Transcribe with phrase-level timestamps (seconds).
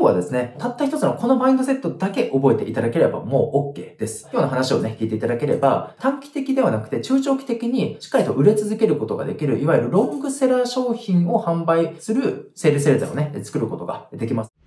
[0.00, 4.30] 今日はですね、たった一つのこのマインドセットだけ覚えていただければもう OK です。
[4.32, 14.59] 今日の話をね、聞いていただければ、短期的ではなくて中長期的にしっかりと売れ続けることができる、いわゆるロングセラー商品を販売するセールセールザーをね、作ることができます。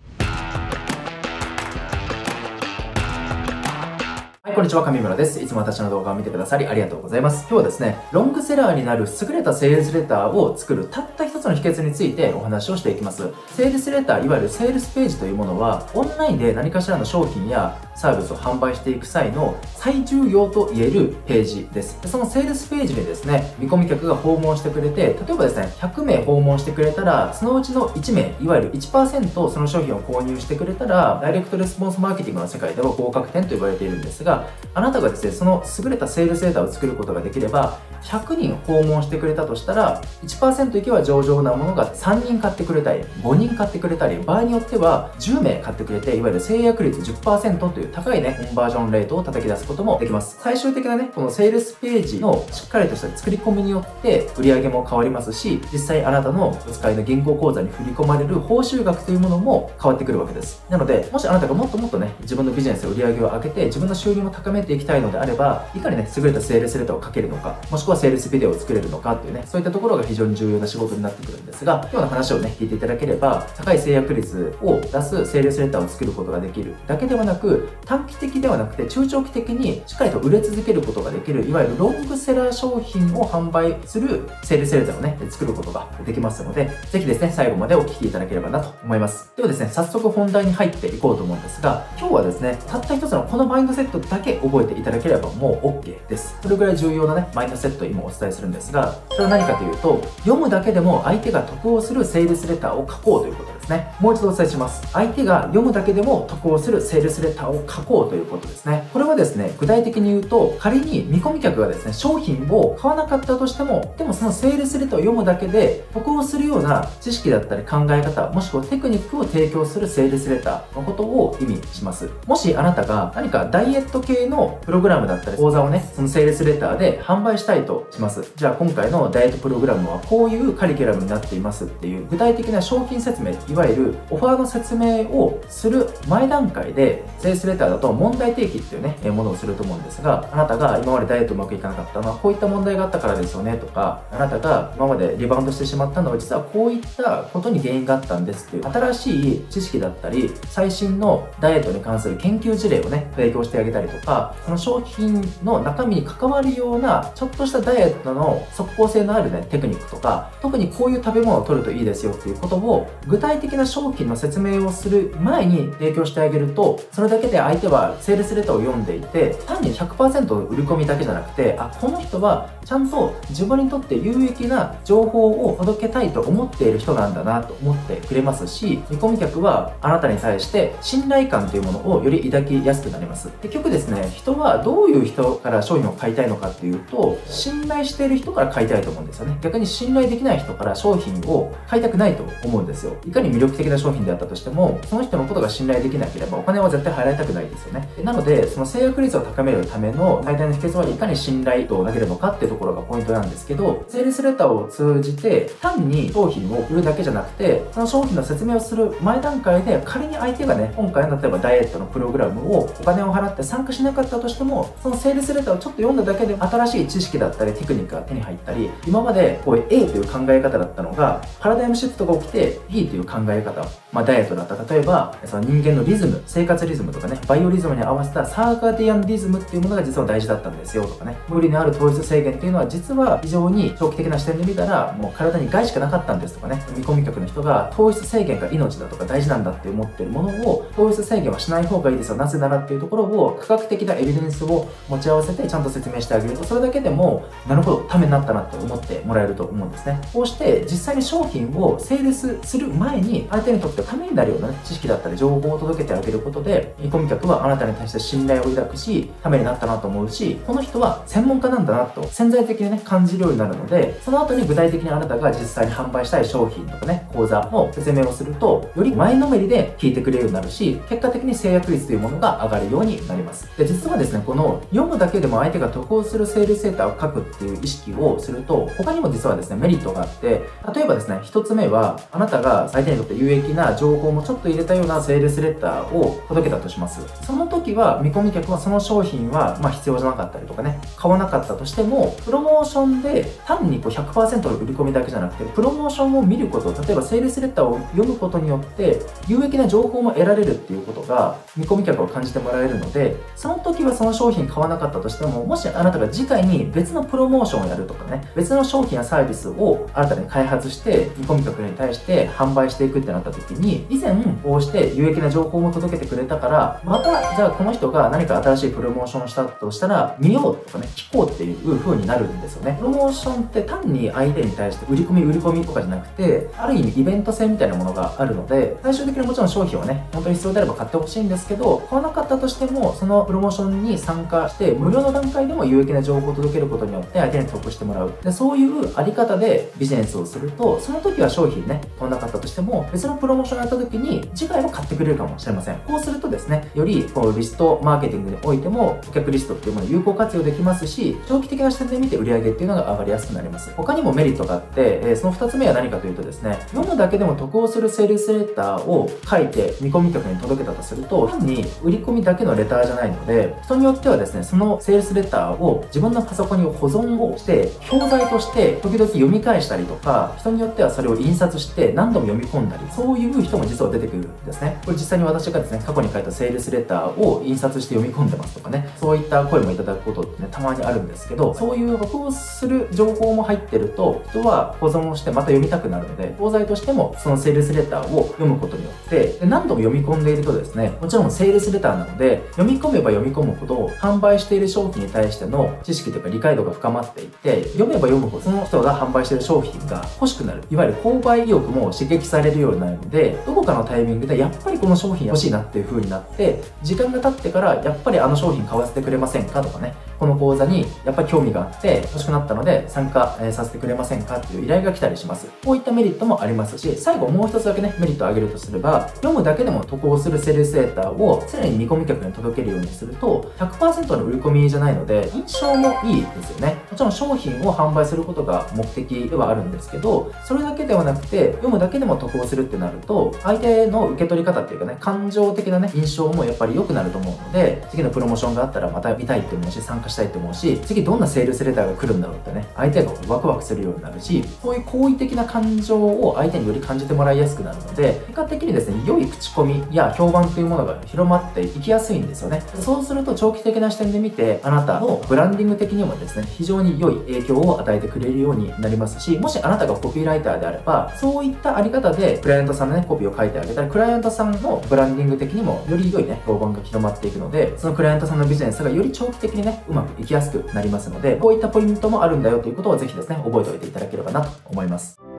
[4.53, 5.41] こんにちは、上村です。
[5.41, 7.47] いつも私の動画を見てくださりありがとうございます。
[7.49, 13.33] 今日はですね、ロングセラーになる優れたセールスレターを作るたった一つの秘訣についてお話をしていきます。
[13.55, 21.97] セールスレター、いわゆるセールスページというものは、オンラインで何かしらの商品やサービスを販売していく際の最重要と言えるページです。
[22.05, 50.37] そのセールスページにですね、見込み客が訪問してくれて、例えばですね、100名訪問してくれたら、そのうちの1名、いわゆる1%その商品を購入してくれたら、ダイレクトレスポンスマーケティングの世界では合格点と言われているんですが、あなたがですね、その優れたセールスデータを作ることができれば、100人訪問してくれたとしたら、1%いけば上々なものが3人買ってくれたり、5人買ってくれたり、場合によっては10名買ってくれて、いわゆる制約率10%という高いね、コンバージョンレートを叩き出すこともできます。
[50.41, 60.63] 最終的なね、このセールスページのしっかりとした作り込みによって売り上げも変わりますし、実際あなたのお使いの銀行口座に振り込まれる報酬額というものも変わってくるわけです。
[60.69, 89.31] なので、もしあなたがもっともっとね、自分のビジネスで売り上げを上げて、自分の収入を高めていきたいのであれば、いかにね、優れたセールスレターをかけるのか、もしくはセールスビデオを作れるのかっていうね、そういったところが非常に重要な仕事になってくるんですが、今日の話をね、聞いていただければ、高い制約率を出すセールスレターを作ることができるだけではなく、短期的ではなくて中長期的にしっかりと売れ続けることができる、いわゆるロングセラー商品を販売するセールスレターをね、作ることができますので、ぜひですね、最後までお聞きいただければなと思います。
[89.35, 96.37] ではですね、早速本題に入っていこうと思うんですが、今日はですね、たった一つのこのマインドセットだけ覚えていただければもう OK です。
[96.41, 103.93] それぐらい重要なね、マインドセットを今お伝えするんですが、それは何かというと、読むだけでも相手が得をするセールスレターを書こうということですね。
[103.99, 104.81] もう一度お伝えします。
[104.91, 108.87] 相手が読むだけでも得をするセールスレターを書こうということですね。
[108.93, 122.09] これはですね、具体的に言うと、仮に見込み客がですね、商品を買わなかったとしても、でもそのセールスレターを読むだけで、得をするような知識だったり考え方、もしくはテクニックを提供するセールスレターのことを意味します。
[122.27, 128.23] もしあなたが何かダイエット系のプログラムだったり講座をね、そのセールスレターで販売したいとします。
[128.35, 183.29] じゃあ今回のダイエットプログラムはこういうカリキュラムになっていますっていう具体的な商品説明、いわゆるオファーの説明をする前段階で、セールスレターだと問題提起っていうね、ものをすると思うんですが、あなたが今までダイエットうまくいかなかったのはこういった問題があったからですよねとか、あなたが今までリバウンドしてしまったのは実はこういったことに原因があったんですっていう新しい知識だったり、最新のダイエットに関する研究事例をね、提供してあげたりとか、その商品の中身に関わるような、ちょっとしたダイエットの即効性のあるね、テクニックとか、特にこういう食べ物を取るといいですよっていうことを、具体的な商品の説明をする前に提供してあげると、それだけで相手はセールスレターを読んでいて、単に100%売り込みだけじゃなくて、あ、この人はちゃんと自分にとって有益な情報を届けたいと思っている人なんだなと思ってくれますし、見込み客はあなたに対して信頼感というものをより抱きやすくなります。
[183.41, 189.37] 結局ですね、人はどういう人から商品を買いたいのかっていうと、信頼している人から買いたいと思うんですよね。
[189.41, 192.95] 逆に信頼できない人から商品を買いたくないと思うんですよ。
[193.05, 197.89] いかに魅力的な商品であったとしても、その人のことが信頼できなければお金は絶対払いたくないですよね。
[198.03, 224.73] なので、その制約率を高めるための最大の秘訣はいかに信頼度を投げるのかっていうところがポイントなんですけど、セールスレターを通じて単に商品を売るだけじゃなくて、その商品の説明をする前段階で仮に相手がね、今回の例えばダイエットのプログラムをお金を払って参加しなかったとしても、そのセールスレターをちょっと読んだだけで新しい知識だったりテクニックが手に入ったり、今までこう A という考え方だったのが、パラダイムシフトが起きて B という考ええ方、まあダイエットだった。
[224.73, 246.43] 例えば、その人間のリズム、生活リズムとかね、バイオリズムに合わせたサーカディアンリズムっていうものが実は大事だったんですよとかね、無理のある糖質制限っていうのは実は非常に長期的な視点で見たらもう体に害しかなかったんですとかね、見込み客の人が糖質制限が命だとか大事なんだって思ってるものを糖質制限はしない方がいいですよ、なぜならっていうところを科学的なエビデンスを持ち合わせてちゃんと説明してあげると。
[246.43, 249.99] それだけでもなるほどためになったなって思ってもらえると思うんですね。
[250.13, 273.49] こうして実際に商品をセールスする前に相手にとってためになるような、ね、知識だったり情報を届けてあげることで見込み客はあなたに対して信頼を抱くしためになったなと思うしこの人は専門家なんだなと潜在的にね感じるようになるのでその後に具体的にあなたが実際に販売したい商品とかね講座の説明をするとより前のめりで聞いてくれるようになるし結果的に制約率というものが上がるようになります。
[273.57, 280.41] で実はですねこの読むだけでも相手が得をするセールセーターを書くっていう意識をすると他にも実はですねメリットがあって
[280.73, 287.01] 例えばですね一つ目はあなたが相手にとって有益な情報もちょっと入れたようなセールスレターを届けたとします。
[287.25, 314.13] その時は見込み客はその商品はま必要じゃなかったりとかね、買わなかったとしても、プロモーションで単にこう100%の売り込みだけじゃなくて、プロモーションを見ること、例えばセールスレターを読むことによって有益な情報も得られるっていうことが見込み客を感じてもらえるので、その時はその商品買わなかったとしても、もしあなたが次回に別のプロモーションをやるとかね、別の商品やサービスを新たに開発して見込み客に対して販売していくくってなった時に、以前
[314.43, 322.75] こうして有益な情報も届けてくれたから、またじゃあこの人が何か新しいプロモーションしたとしたら、見ようとかね、聞こうっていう風になるんですよね。
[322.79, 338.13] プロモーションって単に相手に対して売り込み売り込みとかじゃなくて、ある意味イベント性みたいなものがあるので、最終的にもちろん商品をね、本当に必要であれば買ってほしいんですけど、買わなかったとしても、そのプロモーションに参加して、無料の段階でも有益な情報を届けることによって相手に得してもらう。
[338.23, 345.77] でそういうあり方でビジネスをすると、その時は商品ね、買わなかったとしても、別のプロモーションやった時に、次回も買ってくれるかもしれません。
[345.79, 353.71] こうするとですね、よりこうリストマーケティングにおいても、顧客リストっていうものを有効活用できますし、長期的な視点で見て売り上げっていうのが上がりやすくなります。
[353.75, 374.79] 他にもメリットがあって、えその2つ目は何かというとですね、読むだけでも得をするセールスレターを書いて見込み客に届けたとすると、単に売り込みだけのレターじゃないので、人によってはですね、そのセールスレターを自分のパソコンに保存をして、教材として時々読み返したりとか、人によってはそれを印刷して何度も読み込んだり、そういう人も実は出てくるんですね。
[374.85, 400.63] これ実際に私がですね、過去に書いたセールスレターを印刷して読み込んでますとかね、そういった声もいただくことってね、たまにあるんですけど、そういう録音する情報も入ってると、人は保存をしてまた読みたくなるので、教材としてもそのセールスレターを読むことによって、で何度も読み込んでいるとですね、もちろんセールスレターなので、読み込めば読み込むほど、販売している商品に対しての知識というか理解度が深まっていって、読めば読むほど、その人が販売している商品が欲しくなる。
[400.69, 409.93] いわゆる購買意欲も刺激されるようになるので、どこかのタイミングでやっぱりこの商品欲しいなっていう風になって、時間が経ってからやっぱりあの商品買わせてくれませんかとかね、
[410.23, 415.47] この講座にやっぱり興味があって欲しくなったので参加、えさせてくれませんかっていう依頼が来たりします。
[415.65, 426.77] こういったメリットもありますし、最後もう一つだけね、メリットを挙げるとすれば、読むだけでも得をするセールスレーターを常に見込み客に届けるようにすると、100%の売り込みじゃないので、印象もいいですよね。
[426.89, 452.61] もちろん商品を販売することが目的ではあるんですけど、それだけではなくて、読むだけでも得をするってなると、相手の受け取り方っていうかね、感情的なね、印象もやっぱり良くなると思うので、次のプロモーションがあったらまた見たいって思うし、参加したいって思うし、次どんなセールスレターが来るんだろうってね、相手がワクワクするようになるし、そういう好意的な感情を相手により感じてもらいやすくなるので、結果的にですね、良い口コミや評判というものが広まっていきやすいんですよね。
[452.79, 475.32] そうすると長期的な視点で見て、あなたのブランディング的にもですね、非常に良い影響を与えてくれるようになりますし、もしあなたがコピーライターであれば、そういったあり方でクライアントさんのね、コピーを書いてあげたら、クライアントさんのブランディング的にもより良いね、評判が広まっていくので、そのクライアントさんのビジネスがより長期的にね、ううまくいきやすくなりますので、こういったポイントもあるんだよということをぜひですね、覚えておいていただければなと思います。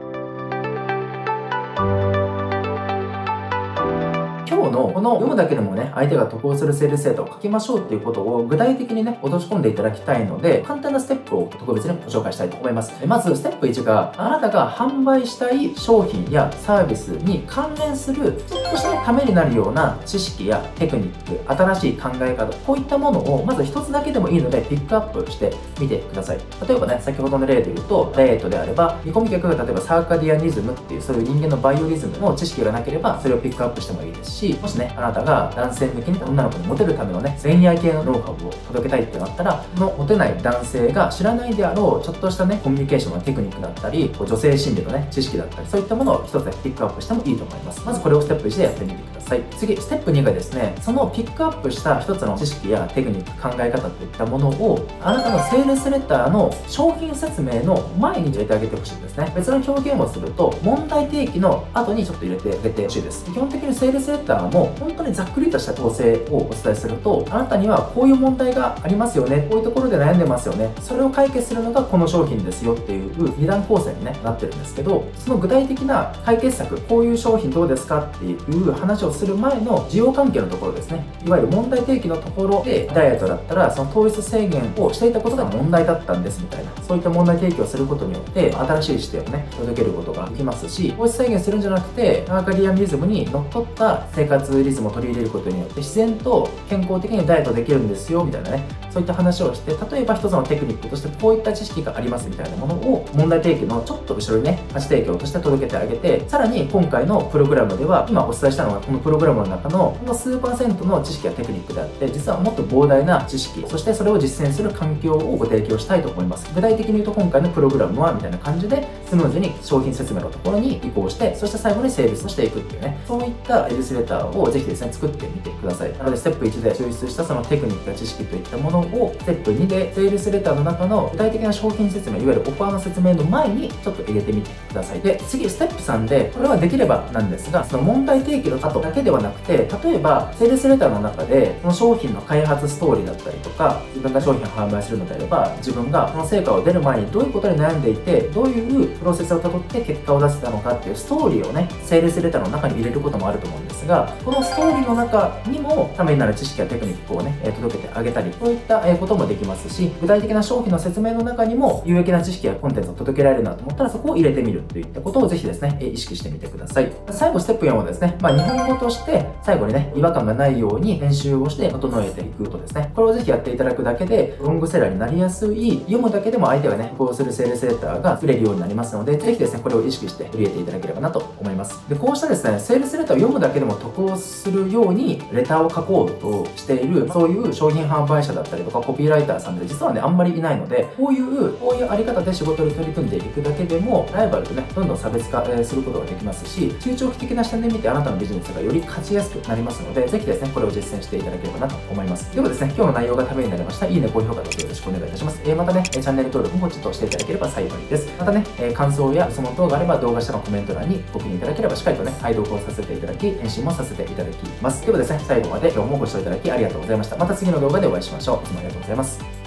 [4.74, 12.92] この読むだけでもね、相手が得をするセールスデータを書きましょうっていうことを具体的にね、落とし込んでいただきたいので、簡単なステップを特別にご紹介したいと思います。
[13.06, 26.38] まず、ステップ1が、あなたが販売したい商品やサービスに関連する、ちょっとしたためになるような知識やテクニック、新しい考え方、こういったものを、まず一つだけでもいいので、ピックアップしてみてください。
[26.68, 47.82] 例えばね、先ほどの例で言うと、ダイエットであれば、見込み客が例えばサーカディアニズムっていう、そういう人間のバイオリズムの知識がなければ、それをピックアップしてもいいですし、もしね、あなたが男性向けに女の子にモテるためのね、恋愛系のノウハウを届けたいってなったら、このモテない男性が知らないであろう、ちょっとしたね、コミュニケーションのテクニックだったり、こう女性心理のね、知識だったり、そういったものを一つでピックアップしてもいいと思います。
[47.84, 49.42] まずこれをステップ1でやってみてください。
[49.58, 59.30] 次、ステップ2がですね、そのピックアップした一つの知識やテクニック、考え方といったものを、あなたのセールスレターの商品説明の前に入れてあげてほしいんですね。
[59.36, 63.26] 別の表現をすると、問題提起の後にちょっと入れてあげてほしいです。
[63.26, 81.04] 基本的にセールスレターも本当にざっくりとした構成をお伝えすると、あなたにはこういう問題がありますよね、こういうところで悩んでますよね、それを解決するのがこの商品ですよっていう二段構成に、ね、なってるんですけど、その具体的な解決策、こういう商品どうですかっていう話をする前の需要関係のところですね。
[81.26, 116.52] いわゆる問題提起のところで、ダイエットだったら、その糖質制限をしていたことが問題だったんですみたいな、そういった問題提起をすることによって、新しい視点をね、届けることができますし、糖質制限するんじゃなくて、アーカディアンリズムにのっとった生活活リズムを取り入れることによって自然と健康的にダイエットできるんですよみたいなねそういった話をして例えば一つのテクニックとしてこういった知識がありますみたいなものを問題提起のちょっと後ろにね価値提供として届けてあげてさらに今回のプログラムでは今お伝えしたのはこのプログラムの中のこの数パーセントの知識やテクニックであって実はもっと膨大な知識そしてそれを実践する環境をご提供したいと思います。
[116.54, 125.92] 具体的に言うと今回のプログラムはみたいな感じでスムーズに商品説明のところに移行してそして最後にセールスをしていくっていうねそういったエルスレターをぜひですね作ってみてください。
[125.98, 135.00] なのでステップ1で抽出したそのテクニックや知識といったものをステップ2でセールスレターの中の具体的な商品説明いわゆるオファーの説明の前にちょっと入れてみてください。
[135.00, 166.92] で次ステップ3でこれはできればなんですがその問題提起の後だけではなくて例えばセールスレターの中でその商品の開発ストーリーだったりとか自分が商品を販売するのであれば自分がその成果を出る前にどういうことに悩んでいてどういうプロセスをたどって結果を出せたのかっていうストーリーをねセールスレターの中に入れることもあると思うんですがこのストーリーの中にもためになる知識やテクニックをね届けてあげたりそういったこともできますし具体的な商品の説明の中にも有益な知識やコンテンツを届けられるなと思ったらそこを入れてみるといったことをぜひですね意識してみてください。
[167.10, 181.88] 最後ステップ4はですね、まあ、日本語として最後にね違和感がないように編集をして整えていくとですねこれをぜひやっていただくだけでロングセラーになりやすい読むだけでも相手がねこうするセールスレターが作れるようになりますのでぜひですねこれを意識して入れていただければなと思います。
[181.88, 202.34] でこうしたですねセールスレターを読むだけでも得をするようにレターを書こうとしているそういう商品販売者だったりとかコピーライターさんで実はねあんまりいないのでこういうこういうあり方で仕事に取り組んでいくだけでもライバルとねどんどん差別化することができますし中長期的な視点で見てあなたのビジネスがより勝ちやすくなりますのでぜひですねこれを実践していただければなと思います。
[202.34, 208.08] ではですね今日の内容がためになりましたいいね高評価どうぞよろしくお願いいたします、えー、またねチャンネル登録もポチッとしていただければ幸いです。
[208.18, 214.84] またね、えー、感想や質問等があれば動画下のコメント欄にご記入いただければしっかりとね配読をさせていただき返信もさせてていただきます。
[214.84, 217.16] ではですね最後まで今日もご視聴いただきありがとうございました。
[217.16, 218.44] また次の動画でお会いしましょう。
[218.44, 219.43] いつもありがとうございます。